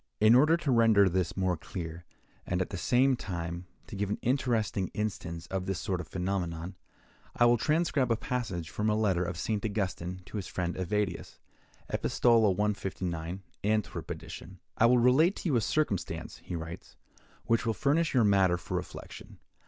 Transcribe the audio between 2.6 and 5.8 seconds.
the same time, to give an interesting instance of this